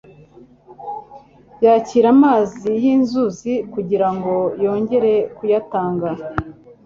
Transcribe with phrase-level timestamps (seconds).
[1.65, 6.09] yakira amazi y'inzuzi kugira ngo yongere kuyatanga.